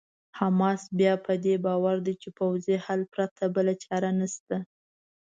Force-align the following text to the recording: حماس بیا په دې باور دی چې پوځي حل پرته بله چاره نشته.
حماس 0.39 0.81
بیا 0.99 1.13
په 1.25 1.33
دې 1.45 1.55
باور 1.65 1.97
دی 2.05 2.13
چې 2.21 2.29
پوځي 2.39 2.75
حل 2.85 3.01
پرته 3.13 3.43
بله 3.55 3.73
چاره 3.83 4.09
نشته. 4.19 4.55